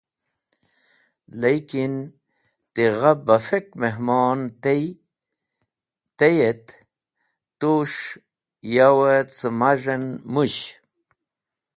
[1.41, 1.93] Likin,
[2.73, 4.39] ti gha bafek mehmon
[6.21, 6.65] tey et
[7.59, 8.03] tu’s̃h
[8.75, 8.97] yaw
[9.35, 10.03] cẽ maz̃h en
[10.33, 10.61] mũsh.